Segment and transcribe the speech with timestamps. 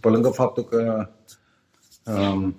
[0.00, 1.08] pe lângă faptul că
[2.04, 2.56] um,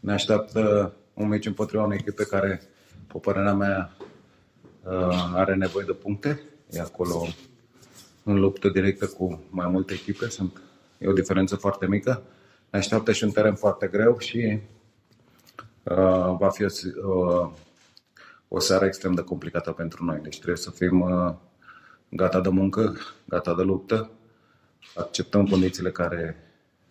[0.00, 2.62] ne așteaptă un meci împotriva unei echipe care,
[3.06, 3.96] pe părerea mea,
[4.82, 6.42] uh, are nevoie de puncte.
[6.70, 7.26] E acolo
[8.22, 10.28] în luptă directă cu mai multe echipe.
[10.28, 10.60] Sunt,
[10.98, 12.22] e o diferență foarte mică.
[12.70, 14.60] Ne așteaptă și un teren foarte greu și
[15.82, 16.68] uh, va fi o,
[17.04, 17.50] uh,
[18.48, 20.18] o seară extrem de complicată pentru noi.
[20.22, 21.34] Deci trebuie să fim uh,
[22.08, 24.10] gata de muncă, gata de luptă,
[24.94, 26.45] acceptăm condițiile care,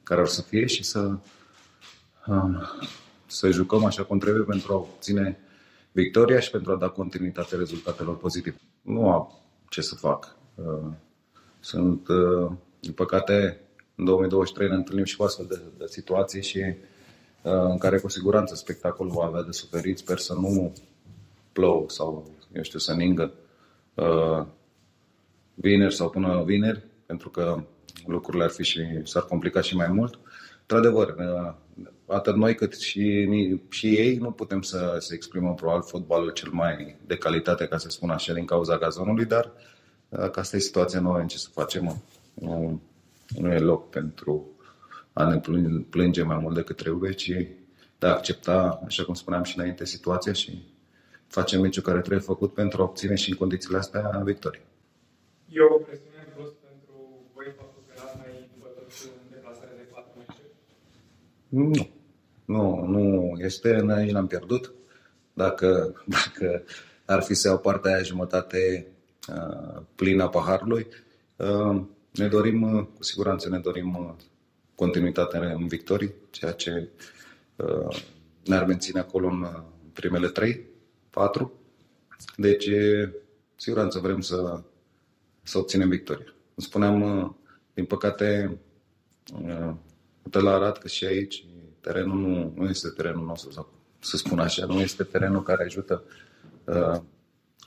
[0.05, 1.17] care or să fie și să,
[2.27, 2.69] uh,
[3.25, 5.39] să jucăm așa cum trebuie pentru a obține
[5.91, 8.55] victoria și pentru a da continuitate rezultatelor pozitive.
[8.81, 10.35] Nu am ce să fac.
[10.55, 10.91] Uh,
[11.59, 13.59] sunt, uh, din păcate,
[13.95, 16.75] în 2023 ne întâlnim și cu astfel de, de situații și uh,
[17.43, 19.97] în care cu siguranță spectacolul va avea de suferit.
[19.97, 20.73] Sper să nu
[21.51, 23.31] plouă sau, eu știu, să ningă
[25.53, 27.63] vineri sau până vineri, pentru că
[28.05, 30.19] lucrurile ar fi și s-ar complica și mai mult.
[30.61, 31.15] Într-adevăr,
[32.05, 33.29] atât noi cât și,
[33.69, 37.89] și ei nu putem să, să exprimăm probabil fotbalul cel mai de calitate, ca să
[37.89, 39.51] spun așa, din cauza gazonului, dar
[40.09, 42.01] că asta e situația nouă, în ce să facem.
[42.33, 42.81] Nu,
[43.37, 44.49] nu e loc pentru
[45.13, 45.41] a ne
[45.89, 47.31] plânge mai mult decât trebuie, ci
[47.99, 50.63] de a accepta, așa cum spuneam și înainte, situația și
[51.27, 54.61] facem meciul care trebuie făcut pentru a obține și în condițiile astea victorie.
[55.49, 56.14] E o presiune în plus pentru
[57.45, 60.51] voi faptul că n-ați mai bătut în deplasare de 4 meciuri?
[61.47, 61.89] Nu.
[62.45, 64.73] Nu, nu este, nici n-am pierdut.
[65.33, 66.63] Dacă, dacă
[67.05, 68.87] ar fi să iau partea aia jumătate
[69.27, 70.87] uh, plină a paharului,
[71.35, 74.13] uh, ne dorim, uh, cu siguranță ne dorim uh,
[74.75, 76.89] continuitate în victorii, ceea ce
[77.55, 78.03] uh,
[78.45, 79.61] ne-ar menține acolo în uh,
[79.93, 80.65] primele 3,
[81.09, 81.53] 4.
[82.37, 82.69] Deci,
[83.55, 84.61] siguranță vrem să
[85.43, 86.34] să obținem victoria.
[86.55, 87.31] Spuneam, uh,
[87.73, 88.57] din păcate,
[89.41, 89.73] uh,
[90.23, 91.45] de la Arad, că și aici
[91.81, 96.03] terenul nu, nu este terenul nostru, sau să spun așa, nu este terenul care ajută
[96.63, 97.01] uh,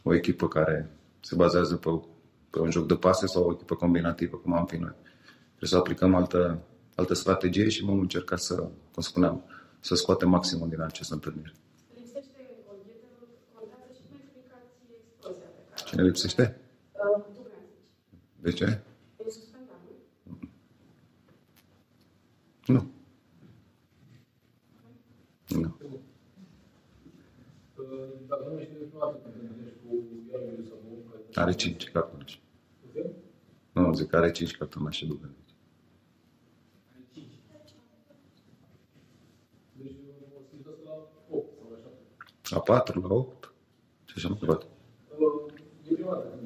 [0.03, 0.91] o echipă care
[1.21, 2.01] se bazează pe,
[2.51, 4.95] pe un joc de pase sau o echipă combinativă, cum am fi noi.
[5.47, 6.63] Trebuie să aplicăm altă,
[6.95, 8.55] altă strategie și vom încerca să,
[8.93, 9.45] cum spuneam,
[9.81, 11.53] să scoatem maximul din această întâlnire.
[15.85, 16.61] Cine lipsește?
[18.41, 18.83] De ce?
[22.67, 22.91] Nu.
[25.49, 25.77] Nu.
[31.35, 32.39] Are 5 cartonașe.
[33.73, 35.33] Nu, zic, are 5 cartonașe dubele.
[42.51, 43.53] La 4, la 8
[44.05, 44.67] și așa mai departe.
[45.91, 46.38] E prima dată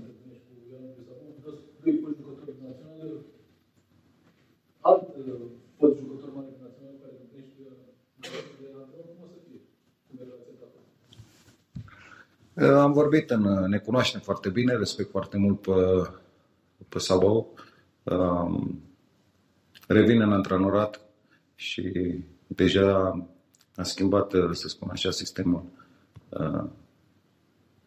[5.79, 7.55] fost jucător mare național care întâlnești
[8.61, 9.61] de antrenor, cum o să fie?
[10.07, 10.55] Cum e relația
[12.65, 12.83] ta?
[12.83, 15.73] Am vorbit, în, ne cunoaștem foarte bine, respect foarte mult pe,
[16.89, 17.55] pe Sabau.
[18.03, 18.83] Um,
[19.89, 21.01] revin în antrenorat
[21.55, 21.93] și
[22.47, 22.87] deja
[23.77, 25.65] a schimbat, să spun așa, sistemul
[26.29, 26.65] uh,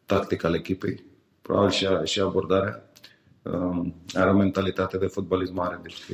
[0.06, 1.03] tactic al echipei,
[1.41, 2.90] probabil și, și abordarea.
[3.41, 6.06] Um, are o mentalitate de fotbalist mare, deci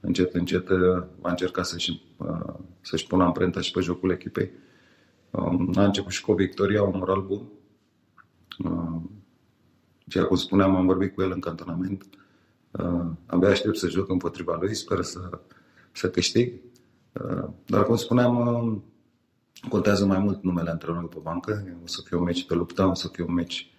[0.00, 4.50] încet, încet uh, va încerca să-și, uh, să-și pună amprenta și pe jocul echipei.
[5.30, 7.42] Um, a început și cu o victorie, un moral bun.
[8.64, 9.10] Um,
[10.06, 12.04] ceea cum spuneam, am vorbit cu el în cantonament.
[12.70, 15.40] Uh, abia aștept să joc împotriva lui, sper să,
[15.92, 16.60] să câștig.
[17.66, 18.84] Dar cum spuneam,
[19.68, 21.78] contează mai mult numele antrenorului pe bancă.
[21.82, 23.74] O să fie un meci pe luptă, o să fie un meci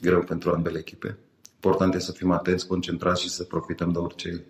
[0.00, 1.18] greu pentru ambele echipe
[1.64, 4.44] important este să fim atenți, concentrați și să profităm de orice, um,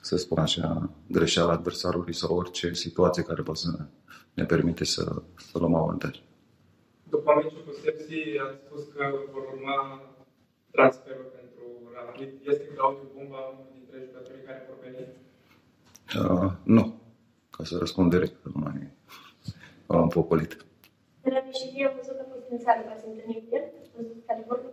[0.00, 3.70] să spun așa, greșeală adversarului sau orice situație care poate să
[4.34, 6.20] ne permite să, să luăm avantaj.
[7.08, 9.78] După meciul cu Sepsi, ați spus că vor urma
[10.70, 11.64] transferul pentru
[11.94, 12.30] Rapid.
[12.50, 15.06] Este Claudiu Bumba unul dintre jucătorii care vor veni?
[16.20, 16.94] Uh, nu.
[17.50, 18.90] Ca să răspund direct, nu mai
[19.86, 20.52] am popolit.
[21.22, 23.64] De la Mișirie am văzut că fost în sală, v-ați întâlnit cu el?
[23.80, 24.68] Ați văzut care vorbă?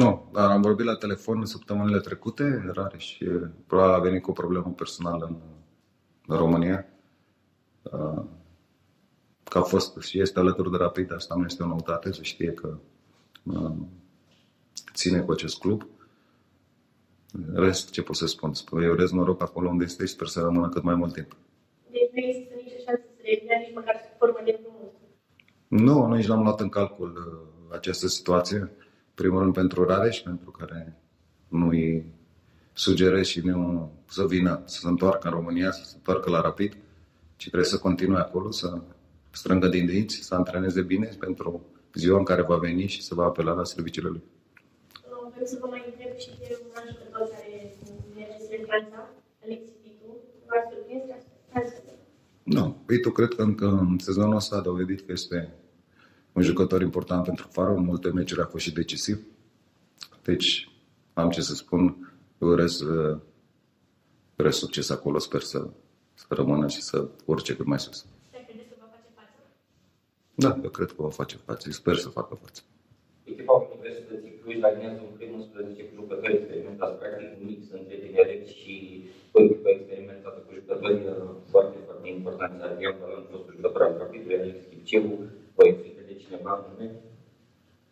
[0.00, 3.24] Nu, dar am vorbit la telefon săptămânile trecute, rar și
[3.66, 5.36] probabil a venit cu o problemă personală în,
[6.26, 6.86] în România.
[7.82, 8.22] Uh,
[9.44, 12.52] că a fost și este alături de Rapid, asta nu este o noutate, să știe
[12.52, 12.78] că
[13.44, 13.72] uh,
[14.94, 15.86] ține cu acest club.
[17.54, 18.52] Rest, ce pot să spun?
[18.70, 21.36] Îi urez noroc acolo unde este și sper să rămână cât mai mult timp.
[21.90, 24.92] Deci nu există nici șansă să revină, nici măcar sub formă de împrumut?
[25.68, 28.72] Nu, nici n-am luat în calcul uh, această situație
[29.20, 30.96] primul rând pentru Rareș, pentru care
[31.48, 32.04] nu-i
[32.72, 36.72] sugerez și nu să vină, să se întoarcă în România, să se întoarcă la Rapid,
[37.36, 38.80] ci trebuie să continue acolo, să
[39.30, 43.24] strângă din dinți, să antreneze bine pentru ziua în care va veni și să va
[43.24, 44.22] apela la serviciile lui.
[45.32, 47.74] Vreau să vă mai întreb și de un alt jucător care
[48.16, 49.10] merge spre Franța,
[49.44, 50.10] Alexis Pitu.
[50.46, 51.02] V-a surprins
[51.50, 51.98] transferul?
[52.42, 55.54] Nu, Pitu cred că încă în sezonul ăsta a dovedit că este
[56.32, 59.26] un jucător important pentru Faro, în multe meciuri a fost și decisiv.
[60.22, 60.70] Deci,
[61.12, 62.80] am ce să spun, urez,
[64.38, 65.68] urez succes acolo, sper să,
[66.14, 68.06] să rămână și să urce cât mai sus.
[70.44, 71.70] Da, eu cred că va face față.
[71.70, 72.60] Sper să facă față.
[73.24, 78.42] Echipa Universității Cluj alinează un prim 11 cu jucători experimentați, practic un mix între tineret
[78.58, 78.74] și
[79.34, 81.14] o echipă experimentată cu jucători uh,
[81.52, 82.62] foarte, foarte importanți.
[82.68, 85.14] Adrian Balan, fostul jucător al partidului, Alex Chipcevu,
[85.58, 86.94] o frică de cineva anume?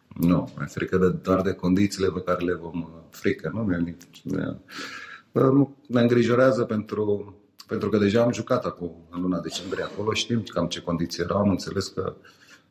[0.09, 3.97] Nu, mai frică de, doar de condițiile pe care le vom uh, frică, nu mi
[5.33, 7.33] uh, Ne îngrijorează pentru
[7.69, 11.39] pentru că deja am jucat acum, în luna decembrie acolo, știm cam ce condiții erau,
[11.39, 12.17] am înțeles că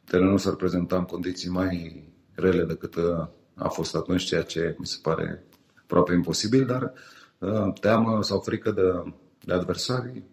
[0.03, 4.85] terenul s-ar prezenta în condiții mai rele decât uh, a fost atunci, ceea ce mi
[4.85, 5.43] se pare
[5.81, 6.93] aproape imposibil, dar
[7.37, 9.13] uh, teamă sau frică de,
[9.45, 10.23] de adversari,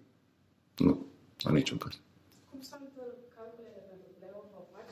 [0.76, 1.06] nu,
[1.42, 1.92] în niciun caz.
[2.50, 2.80] Cum sunt
[3.36, 4.46] calculele pentru play-off?
[4.72, 4.82] Păi,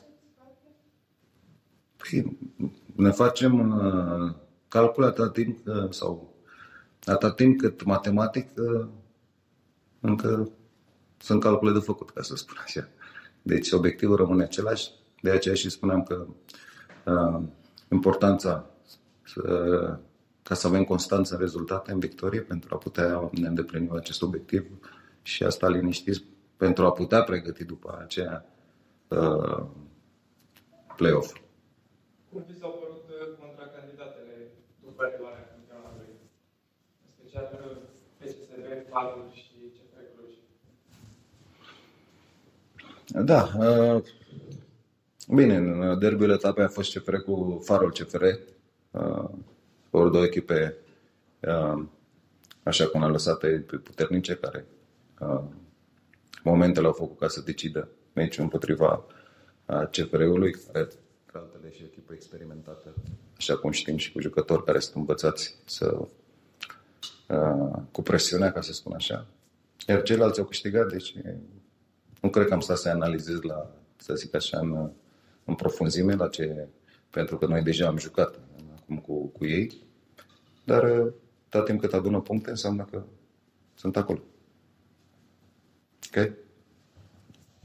[2.95, 4.35] ne facem uh,
[4.69, 5.59] calcule atât timp
[5.91, 6.35] sau
[7.05, 8.49] atât timp cât matematic
[10.01, 10.51] încă
[11.23, 12.89] sunt calcule de făcut, ca să spun așa.
[13.43, 14.91] Deci obiectivul rămâne același,
[15.21, 16.27] de aceea și spuneam că
[17.07, 17.43] uh,
[17.91, 18.71] importanța
[19.23, 19.99] să,
[20.43, 24.65] ca să avem constanță în rezultate, în victorie, pentru a putea ne îndeplini acest obiectiv
[25.23, 26.25] și asta liniștiți
[26.57, 28.47] pentru a putea pregăti după aceea
[29.09, 29.65] uh,
[30.97, 31.41] play-off.
[32.33, 34.35] Cum vi s-au părut uh, contracandidatele
[34.85, 36.13] după reluarea campionatului?
[37.05, 37.45] În special
[38.19, 39.53] PSV, Valul și
[43.07, 43.51] Da.
[43.59, 44.03] Uh,
[45.35, 48.25] bine, în derbiul etapei a fost CFR cu Farul CFR.
[48.91, 49.29] Uh,
[49.91, 50.77] ori două echipe,
[51.41, 51.85] uh,
[52.63, 54.67] așa cum a lăsat pe puternice, care
[56.43, 59.05] momentele au făcut ca să decidă meciul împotriva
[59.67, 60.89] CFR-ului, care
[61.39, 62.95] altele și echipă experimentată,
[63.37, 66.07] așa cum știm și cu jucători care sunt învățați să
[67.91, 69.27] cu presiunea, ca să spun așa.
[69.89, 71.15] Iar ceilalți au câștigat, deci
[72.21, 74.91] nu cred că am stat să analizez la, să zic așa, în,
[75.45, 76.69] în profunzime la ce,
[77.11, 78.39] pentru că noi deja am jucat
[78.77, 79.83] acum cu, cu ei,
[80.65, 81.13] dar
[81.49, 83.03] tot timp cât adună puncte înseamnă că
[83.75, 84.23] sunt acolo.
[86.07, 86.33] Ok?